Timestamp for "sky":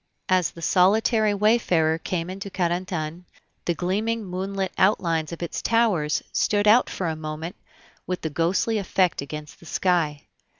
9.67-10.23